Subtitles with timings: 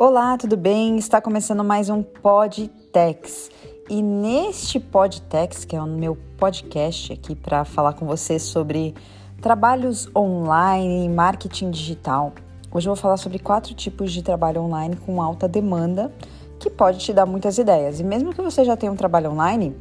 [0.00, 0.96] Olá, tudo bem?
[0.96, 3.50] Está começando mais um Podtex.
[3.90, 8.94] E neste Podtex, que é o meu podcast aqui para falar com você sobre
[9.42, 12.32] trabalhos online e marketing digital,
[12.72, 16.12] hoje eu vou falar sobre quatro tipos de trabalho online com alta demanda
[16.60, 17.98] que pode te dar muitas ideias.
[17.98, 19.76] E mesmo que você já tenha um trabalho online,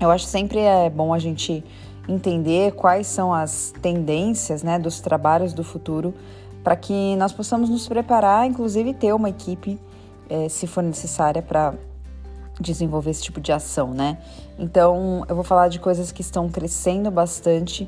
[0.00, 1.62] eu acho sempre é bom a gente
[2.08, 6.14] entender quais são as tendências né, dos trabalhos do futuro
[6.64, 9.78] para que nós possamos nos preparar, inclusive ter uma equipe,
[10.30, 11.74] é, se for necessária, para
[12.58, 14.16] desenvolver esse tipo de ação, né?
[14.58, 17.86] Então, eu vou falar de coisas que estão crescendo bastante,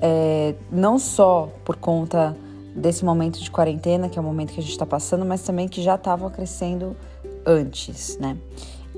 [0.00, 2.36] é, não só por conta
[2.76, 5.66] desse momento de quarentena, que é o momento que a gente está passando, mas também
[5.66, 6.96] que já estava crescendo
[7.44, 8.36] antes, né?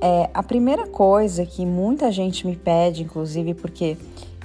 [0.03, 3.97] É, a primeira coisa que muita gente me pede, inclusive, porque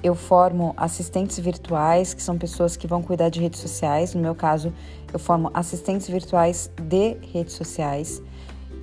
[0.01, 4.13] eu formo assistentes virtuais, que são pessoas que vão cuidar de redes sociais.
[4.13, 4.73] No meu caso,
[5.11, 8.21] eu formo assistentes virtuais de redes sociais.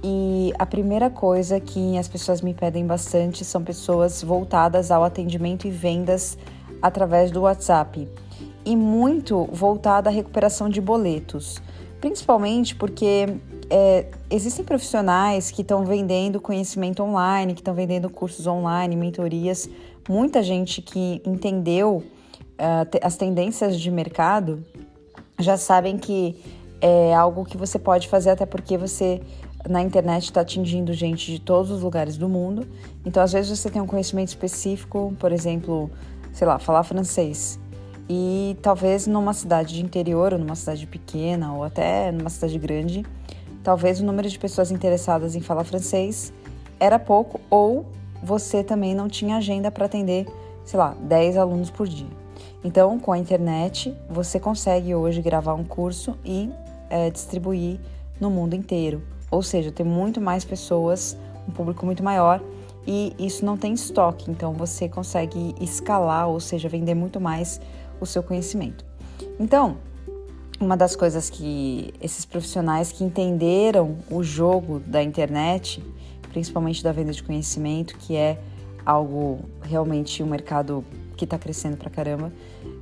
[0.05, 5.67] E a primeira coisa que as pessoas me pedem bastante são pessoas voltadas ao atendimento
[5.67, 6.37] e vendas
[6.83, 8.09] através do WhatsApp.
[8.65, 11.63] E muito voltada à recuperação de boletos.
[12.01, 13.27] Principalmente porque
[13.71, 19.69] é, existem profissionais que estão vendendo conhecimento online, que estão vendendo cursos online, mentorias
[20.09, 22.03] muita gente que entendeu
[22.59, 24.65] uh, as tendências de mercado
[25.39, 26.37] já sabem que
[26.81, 29.21] é algo que você pode fazer, até porque você
[29.69, 32.67] na internet está atingindo gente de todos os lugares do mundo.
[33.05, 35.91] Então, às vezes, você tem um conhecimento específico, por exemplo,
[36.33, 37.59] sei lá, falar francês.
[38.09, 43.05] E talvez numa cidade de interior, ou numa cidade pequena, ou até numa cidade grande,
[43.67, 46.33] talvez o número de pessoas interessadas em falar francês
[46.79, 47.85] era pouco, ou
[48.23, 50.25] você também não tinha agenda para atender,
[50.65, 52.07] sei lá, 10 alunos por dia.
[52.63, 56.49] Então, com a internet, você consegue hoje gravar um curso e
[56.89, 57.81] é, distribuir
[58.21, 59.03] no mundo inteiro.
[59.33, 61.17] Ou seja, ter muito mais pessoas,
[61.49, 62.41] um público muito maior
[62.87, 67.61] e isso não tem estoque, então você consegue escalar, ou seja, vender muito mais
[68.01, 68.85] o seu conhecimento.
[69.41, 69.79] Então,
[70.61, 75.83] uma das coisas que esses profissionais que entenderam o jogo da internet
[76.37, 78.39] principalmente da venda de conhecimento, que é
[78.85, 80.85] algo realmente um mercado
[81.17, 82.31] que está crescendo pra caramba,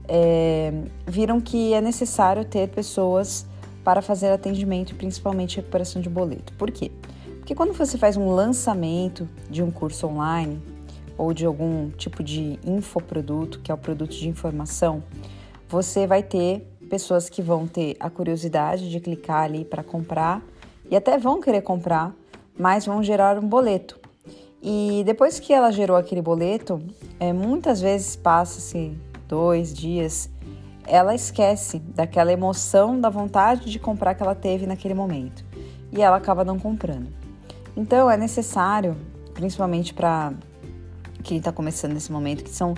[0.09, 0.73] é,
[1.07, 3.47] viram que é necessário ter pessoas
[3.85, 6.53] para fazer atendimento e principalmente recuperação de boleto.
[6.55, 6.91] Por quê?
[7.39, 10.61] Porque quando você faz um lançamento de um curso online
[11.17, 15.01] ou de algum tipo de infoproduto, que é o produto de informação,
[15.69, 20.43] você vai ter pessoas que vão ter a curiosidade de clicar ali para comprar
[20.91, 22.15] e até vão querer comprar,
[22.59, 23.99] mas vão gerar um boleto.
[24.63, 26.81] E depois que ela gerou aquele boleto,
[27.21, 28.97] é, muitas vezes passa-se
[29.29, 30.31] dois dias,
[30.87, 35.45] ela esquece daquela emoção, da vontade de comprar que ela teve naquele momento
[35.93, 37.09] e ela acaba não comprando.
[37.77, 38.97] Então é necessário,
[39.33, 40.33] principalmente para
[41.23, 42.75] quem está começando nesse momento, que são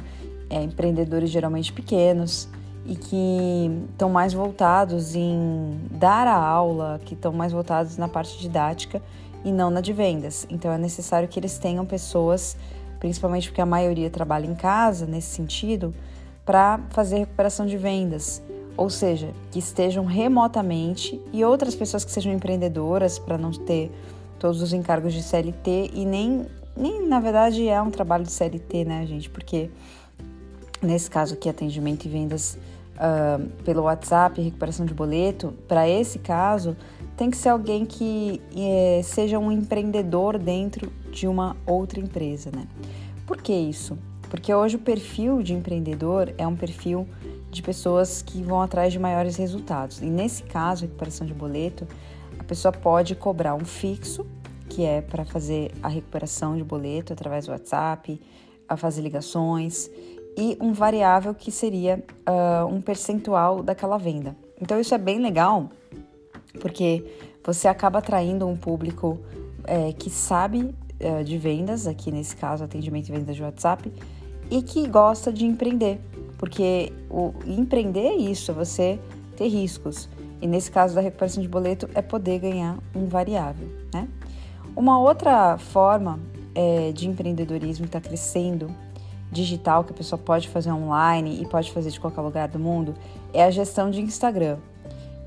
[0.49, 2.49] é, empreendedores geralmente pequenos
[2.86, 8.38] e que estão mais voltados em dar a aula, que estão mais voltados na parte
[8.38, 9.02] didática
[9.44, 10.47] e não na de vendas.
[10.48, 12.56] Então é necessário que eles tenham pessoas,
[13.00, 15.94] principalmente porque a maioria trabalha em casa nesse sentido,
[16.44, 18.41] para fazer recuperação de vendas.
[18.76, 23.91] Ou seja, que estejam remotamente e outras pessoas que sejam empreendedoras para não ter
[24.38, 26.46] todos os encargos de CLT e nem,
[26.76, 29.30] nem na verdade é um trabalho de CLT, né, gente?
[29.30, 29.70] Porque
[30.82, 32.58] nesse caso aqui, atendimento e vendas
[32.96, 36.76] uh, pelo WhatsApp, recuperação de boleto, para esse caso,
[37.16, 42.66] tem que ser alguém que é, seja um empreendedor dentro de uma outra empresa, né?
[43.26, 43.98] Por que isso?
[44.28, 47.08] Porque hoje o perfil de empreendedor é um perfil
[47.50, 50.02] de pessoas que vão atrás de maiores resultados.
[50.02, 51.86] E nesse caso, recuperação de boleto,
[52.38, 54.26] a pessoa pode cobrar um fixo,
[54.68, 58.20] que é para fazer a recuperação de boleto através do WhatsApp,
[58.68, 59.90] a fazer ligações,
[60.36, 64.37] e um variável que seria uh, um percentual daquela venda.
[64.61, 65.70] Então isso é bem legal
[66.61, 67.05] porque
[67.44, 69.19] você acaba atraindo um público
[69.64, 73.93] é, que sabe é, de vendas, aqui nesse caso, atendimento e vendas de WhatsApp,
[74.50, 76.00] e que gosta de empreender,
[76.38, 78.99] porque o empreender é isso, é você
[79.37, 80.08] ter riscos.
[80.40, 84.08] E nesse caso da recuperação de boleto é poder ganhar um variável, né?
[84.75, 86.20] Uma outra forma
[86.55, 88.70] é, de empreendedorismo que está crescendo
[89.37, 92.94] digital que a pessoa pode fazer online e pode fazer de qualquer lugar do mundo
[93.33, 94.56] é a gestão de Instagram.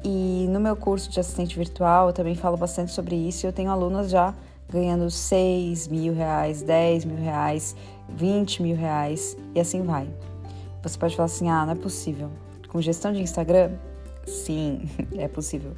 [0.04, 3.46] E no meu curso de assistente virtual eu também falo bastante sobre isso.
[3.46, 4.34] Eu tenho alunas já
[4.72, 7.76] ganhando 6 mil reais, 10 mil reais,
[8.10, 10.08] 20 mil reais e assim vai.
[10.82, 12.30] Você pode falar assim: ah, não é possível.
[12.70, 13.72] Com gestão de Instagram?
[14.26, 14.82] Sim,
[15.18, 15.74] é possível.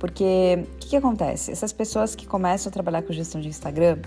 [0.00, 1.52] Porque o que, que acontece?
[1.52, 3.98] Essas pessoas que começam a trabalhar com gestão de Instagram,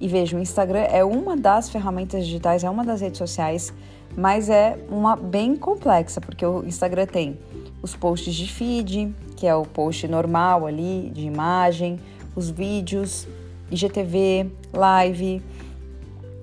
[0.00, 3.72] e vejam, o Instagram é uma das ferramentas digitais, é uma das redes sociais,
[4.16, 7.38] mas é uma bem complexa, porque o Instagram tem
[7.80, 12.00] os posts de feed, que é o post normal ali de imagem,
[12.34, 13.26] os vídeos,
[13.70, 15.42] IGTV, live,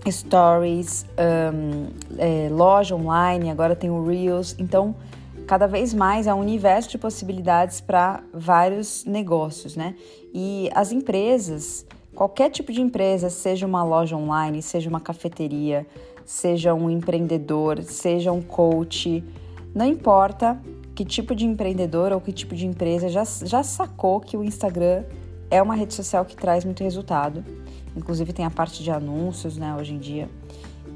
[0.09, 1.87] stories, um,
[2.17, 4.55] é, loja online, agora tem o Reels.
[4.57, 4.95] Então,
[5.45, 9.95] cada vez mais é um universo de possibilidades para vários negócios, né?
[10.33, 15.85] E as empresas, qualquer tipo de empresa, seja uma loja online, seja uma cafeteria,
[16.25, 19.23] seja um empreendedor, seja um coach,
[19.73, 20.59] não importa
[20.95, 25.03] que tipo de empreendedor ou que tipo de empresa já, já sacou que o Instagram
[25.51, 27.43] é uma rede social que traz muito resultado.
[27.95, 30.29] Inclusive tem a parte de anúncios, né, hoje em dia.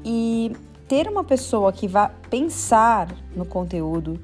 [0.04, 0.52] E
[0.88, 4.18] ter uma pessoa que vai pensar no conteúdo,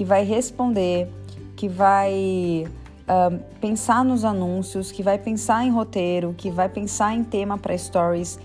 [0.00, 1.12] que vai responder,
[1.54, 7.22] que vai uh, pensar nos anúncios, que vai pensar em roteiro, que vai pensar em
[7.22, 8.38] tema para stories,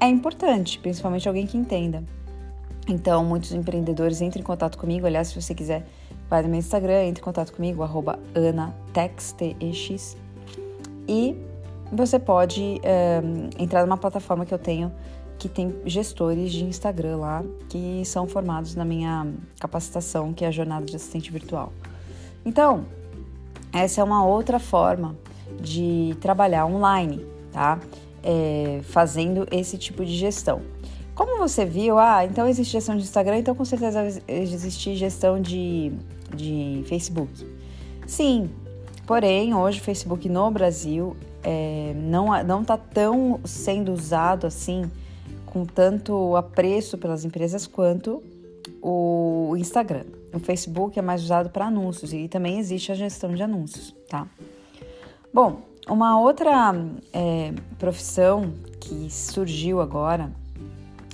[0.00, 2.02] é importante, principalmente alguém que entenda.
[2.88, 5.06] Então, muitos empreendedores entrem em contato comigo.
[5.06, 5.84] Aliás, se você quiser
[6.30, 10.16] vai no meu Instagram, entre em contato comigo, arroba anatex, T-E-X.
[11.06, 11.36] E
[11.92, 12.80] você pode
[13.58, 14.90] entrar numa plataforma que eu tenho
[15.42, 19.26] que tem gestores de Instagram lá que são formados na minha
[19.58, 21.72] capacitação, que é a jornada de assistente virtual.
[22.46, 22.84] Então,
[23.72, 25.16] essa é uma outra forma
[25.60, 27.80] de trabalhar online, tá?
[28.22, 30.62] É, fazendo esse tipo de gestão.
[31.12, 35.90] Como você viu, ah, então existe gestão de Instagram, então com certeza existe gestão de,
[36.36, 37.32] de Facebook.
[38.06, 38.48] Sim,
[39.08, 44.88] porém, hoje o Facebook no Brasil é, não, não tá tão sendo usado assim,
[45.52, 48.22] com tanto apreço pelas empresas quanto
[48.80, 50.04] o Instagram.
[50.32, 54.26] O Facebook é mais usado para anúncios e também existe a gestão de anúncios, tá?
[55.30, 56.74] Bom, uma outra
[57.12, 60.32] é, profissão que surgiu agora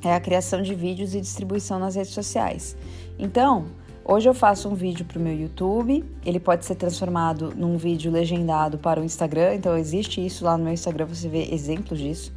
[0.05, 2.76] é a criação de vídeos e distribuição nas redes sociais.
[3.19, 3.64] Então,
[4.05, 8.12] hoje eu faço um vídeo para o meu YouTube, ele pode ser transformado num vídeo
[8.12, 12.32] legendado para o Instagram, então existe isso lá no meu Instagram, você vê exemplos disso.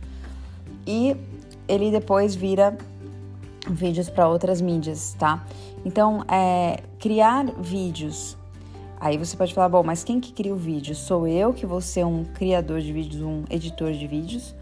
[0.88, 1.16] E
[1.72, 2.78] ele depois vira
[3.70, 5.46] vídeos para outras mídias, tá?
[5.86, 8.38] Então, é, criar vídeos.
[9.00, 10.94] Aí você pode falar, bom, mas quem que cria o vídeo?
[10.94, 14.54] Sou eu que vou ser um criador de vídeos, um editor de vídeos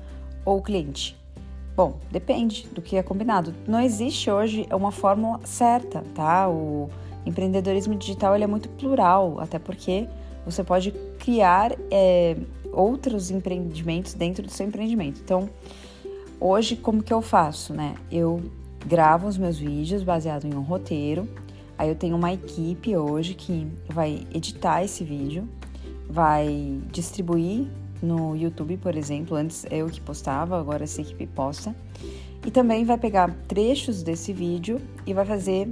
[0.45, 1.17] ou o cliente?
[1.75, 3.55] Bom, depende do que é combinado.
[3.67, 6.47] Não existe hoje uma fórmula certa, tá?
[6.47, 6.89] O
[7.25, 10.07] empreendedorismo digital ele é muito plural, até porque
[10.45, 12.37] você pode criar é,
[12.71, 15.19] outros empreendimentos dentro do seu empreendimento.
[15.23, 15.49] Então,
[16.39, 17.95] hoje, como que eu faço, né?
[18.11, 18.41] Eu
[18.85, 21.27] gravo os meus vídeos baseado em um roteiro.
[21.77, 25.47] Aí eu tenho uma equipe hoje que vai editar esse vídeo,
[26.09, 27.67] vai distribuir
[28.01, 29.35] no YouTube, por exemplo.
[29.35, 31.75] Antes eu que postava, agora essa equipe posta.
[32.45, 35.67] E também vai pegar trechos desse vídeo e vai fazer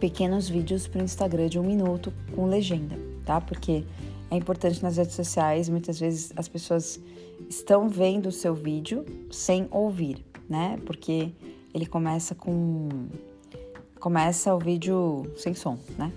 [0.00, 3.40] pequenos vídeos para o Instagram de um minuto com legenda, tá?
[3.40, 3.84] Porque
[4.30, 7.00] é importante nas redes sociais, muitas vezes as pessoas
[7.48, 10.78] estão vendo o seu vídeo sem ouvir, né?
[10.84, 11.32] Porque
[11.72, 12.88] ele começa com
[14.00, 16.12] começa o vídeo sem som, né?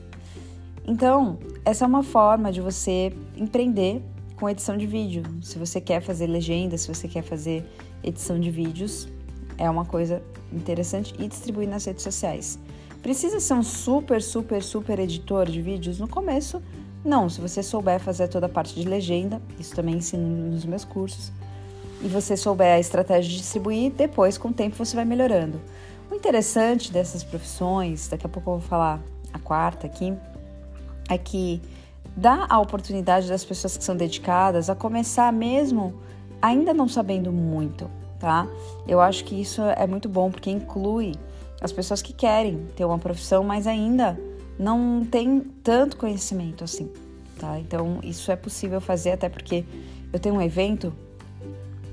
[0.86, 4.02] Então, essa é uma forma de você empreender
[4.36, 5.24] com edição de vídeo.
[5.42, 7.64] Se você quer fazer legenda, se você quer fazer
[8.04, 9.08] edição de vídeos,
[9.58, 12.58] é uma coisa interessante e distribuir nas redes sociais.
[13.02, 16.62] Precisa ser um super, super, super editor de vídeos no começo?
[17.04, 20.84] Não, se você souber fazer toda a parte de legenda, isso também ensino nos meus
[20.84, 21.32] cursos,
[22.02, 25.62] e você souber a estratégia de distribuir, depois com o tempo você vai melhorando.
[26.12, 29.02] O interessante dessas profissões, daqui a pouco eu vou falar
[29.34, 30.14] a quarta aqui,
[31.10, 31.62] é que
[32.16, 35.94] dá a oportunidade das pessoas que são dedicadas a começar mesmo
[36.42, 37.90] ainda não sabendo muito,
[38.20, 38.48] tá?
[38.88, 41.14] Eu acho que isso é muito bom porque inclui
[41.62, 44.18] as pessoas que querem ter uma profissão, mas ainda
[44.60, 46.92] não tem tanto conhecimento assim,
[47.40, 47.58] tá?
[47.58, 49.64] Então isso é possível fazer até porque
[50.12, 50.94] eu tenho um evento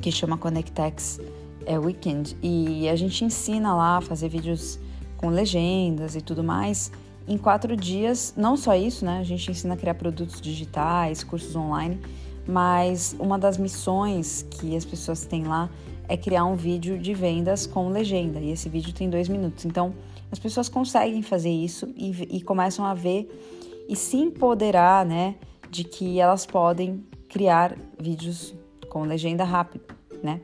[0.03, 1.21] que chama Connectex
[1.65, 4.81] é, Weekend e a gente ensina lá a fazer vídeos
[5.17, 6.91] com legendas e tudo mais
[7.29, 8.35] em quatro dias.
[8.37, 9.19] Não só isso, né?
[9.21, 12.01] A gente ensina a criar produtos digitais, cursos online,
[12.47, 15.71] mas uma das missões que as pessoas têm lá
[16.09, 18.39] é criar um vídeo de vendas com legenda.
[18.39, 19.65] E esse vídeo tem dois minutos.
[19.65, 19.93] Então,
[20.31, 23.29] as pessoas conseguem fazer isso e, e começam a ver
[23.89, 25.37] e se empoderar, né?
[25.71, 28.55] De que elas podem criar vídeos
[28.89, 29.85] com legenda rápido,
[30.23, 30.41] né?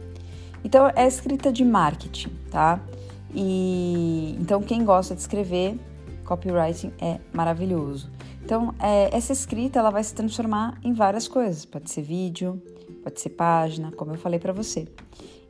[0.64, 2.80] Então, é escrita de marketing, tá?
[3.34, 5.78] E então, quem gosta de escrever,
[6.24, 8.10] copywriting é maravilhoso.
[8.44, 11.64] Então, é, essa escrita ela vai se transformar em várias coisas.
[11.64, 12.62] Pode ser vídeo,
[13.08, 14.86] pode ser página, como eu falei para você.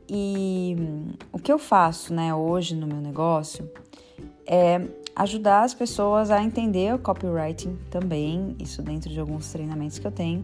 [0.09, 3.69] E hum, o que eu faço, né, hoje no meu negócio
[4.47, 4.81] é
[5.15, 10.11] ajudar as pessoas a entender o copywriting também, isso dentro de alguns treinamentos que eu
[10.11, 10.43] tenho.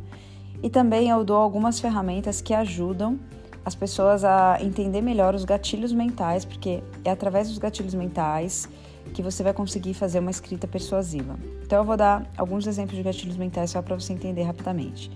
[0.62, 3.20] E também eu dou algumas ferramentas que ajudam
[3.64, 8.70] as pessoas a entender melhor os gatilhos mentais, porque é através dos gatilhos mentais
[9.14, 11.38] que você vai conseguir fazer uma escrita persuasiva.
[11.64, 15.10] Então eu vou dar alguns exemplos de gatilhos mentais só para você entender rapidamente.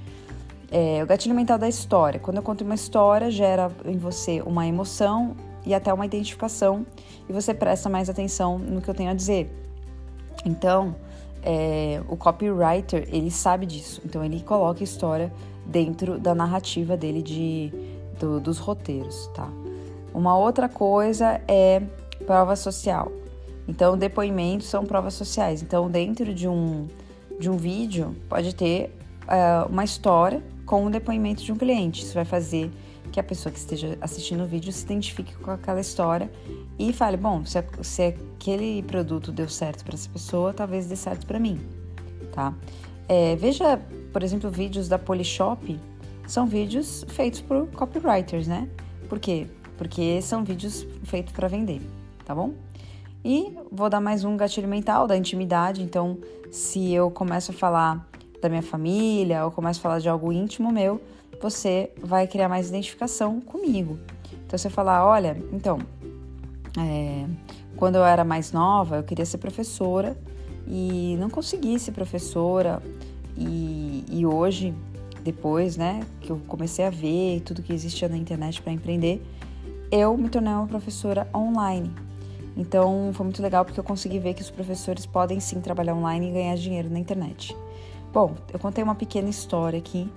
[0.71, 2.19] É, o gatilho mental da história.
[2.19, 5.35] Quando eu conto uma história, gera em você uma emoção
[5.65, 6.85] e até uma identificação
[7.27, 9.49] e você presta mais atenção no que eu tenho a dizer.
[10.45, 10.95] Então,
[11.41, 14.01] é, o copywriter, ele sabe disso.
[14.05, 15.31] Então, ele coloca a história
[15.65, 17.71] dentro da narrativa dele de,
[18.19, 19.49] do, dos roteiros, tá?
[20.13, 21.81] Uma outra coisa é
[22.25, 23.11] prova social.
[23.67, 25.61] Então, depoimentos são provas sociais.
[25.61, 26.87] Então, dentro de um,
[27.39, 28.91] de um vídeo, pode ter
[29.23, 32.03] uh, uma história com o depoimento de um cliente.
[32.03, 32.69] Isso vai fazer
[33.11, 36.31] que a pessoa que esteja assistindo o vídeo se identifique com aquela história
[36.77, 41.25] e fale: bom, se, se aquele produto deu certo para essa pessoa, talvez dê certo
[41.25, 41.59] para mim,
[42.31, 42.53] tá?
[43.07, 43.81] É, veja,
[44.13, 45.79] por exemplo, vídeos da Polishop,
[46.27, 48.69] são vídeos feitos por copywriters, né?
[49.09, 49.47] Por quê?
[49.75, 51.81] Porque são vídeos feitos para vender,
[52.23, 52.53] tá bom?
[53.25, 55.81] E vou dar mais um gatilho mental da intimidade.
[55.81, 56.19] Então,
[56.51, 58.08] se eu começo a falar
[58.41, 61.01] da minha família ou começo a falar de algo íntimo meu,
[61.41, 63.99] você vai criar mais identificação comigo.
[64.45, 65.79] Então você falar, olha, então,
[66.77, 67.25] é,
[67.75, 70.17] quando eu era mais nova, eu queria ser professora
[70.67, 72.81] e não consegui ser professora
[73.37, 74.73] e, e hoje,
[75.23, 79.21] depois, né, que eu comecei a ver tudo que existia na internet para empreender,
[79.91, 81.91] eu me tornei uma professora online.
[82.57, 86.29] Então foi muito legal porque eu consegui ver que os professores podem sim trabalhar online
[86.29, 87.55] e ganhar dinheiro na internet.
[88.11, 90.11] Bom, eu contei uma pequena história aqui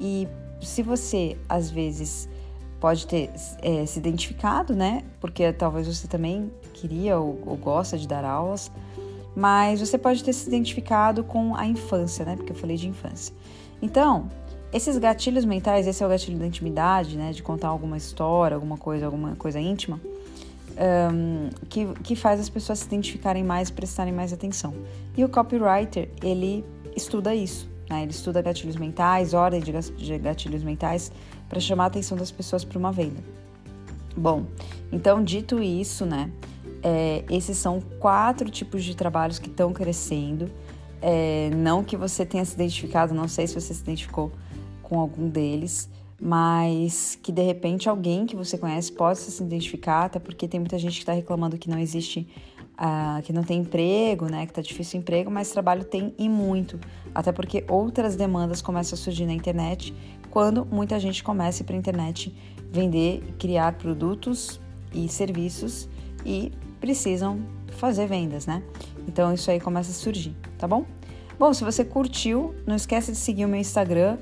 [0.00, 0.26] e
[0.60, 2.28] se você às vezes
[2.80, 3.30] pode ter
[3.62, 5.02] é, se identificado, né?
[5.20, 8.70] Porque talvez você também queria ou, ou, gosta de dar aulas,
[9.36, 12.36] mas você pode ter se identificado com a infância, né?
[12.36, 13.34] Porque eu falei de infância.
[13.80, 14.28] Então,
[14.72, 17.32] esses gatilhos mentais, esse é o gatilho da intimidade, né?
[17.32, 20.00] De contar alguma história, alguma coisa, alguma coisa íntima.
[20.76, 24.74] Um, que, que faz as pessoas se identificarem mais, prestarem mais atenção.
[25.16, 26.64] E o copywriter, ele
[26.96, 27.68] estuda isso.
[27.88, 28.02] Né?
[28.02, 31.12] Ele estuda gatilhos mentais, ordem de gatilhos mentais,
[31.48, 33.22] para chamar a atenção das pessoas para uma venda.
[34.16, 34.44] Bom,
[34.92, 36.30] então dito isso, né?
[36.82, 40.50] É, esses são quatro tipos de trabalhos que estão crescendo.
[41.02, 44.32] É, não que você tenha se identificado, não sei se você se identificou
[44.82, 50.18] com algum deles, mas que de repente alguém que você conhece possa se identificar, até
[50.18, 52.28] porque tem muita gente que está reclamando que não existe
[52.76, 54.46] ah, que não tem emprego, né?
[54.46, 56.78] Que tá difícil o emprego, mas trabalho tem e muito.
[57.14, 59.94] Até porque outras demandas começam a surgir na internet
[60.30, 62.34] quando muita gente começa para a internet
[62.70, 64.60] vender, criar produtos
[64.92, 65.88] e serviços
[66.26, 67.40] e precisam
[67.76, 68.62] fazer vendas, né?
[69.06, 70.84] Então isso aí começa a surgir, tá bom?
[71.38, 74.18] Bom, se você curtiu, não esquece de seguir o meu Instagram,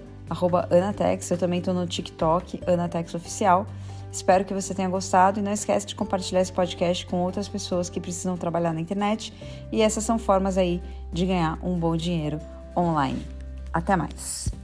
[0.70, 1.30] Anatex.
[1.30, 3.66] Eu também estou no TikTok, Anatex Oficial.
[4.12, 7.88] Espero que você tenha gostado e não esquece de compartilhar esse podcast com outras pessoas
[7.88, 9.32] que precisam trabalhar na internet.
[9.72, 12.38] E essas são formas aí de ganhar um bom dinheiro
[12.76, 13.26] online.
[13.72, 14.61] Até mais!